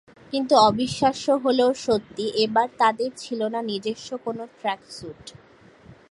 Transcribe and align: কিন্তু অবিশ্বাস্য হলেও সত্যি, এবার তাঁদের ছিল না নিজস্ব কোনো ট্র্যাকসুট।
কিন্তু 0.33 0.53
অবিশ্বাস্য 0.69 1.25
হলেও 1.43 1.71
সত্যি, 1.85 2.25
এবার 2.45 2.67
তাঁদের 2.79 3.11
ছিল 3.17 3.39
না 3.53 3.59
নিজস্ব 3.61 4.09
কোনো 4.25 4.43
ট্র্যাকসুট। 4.59 5.21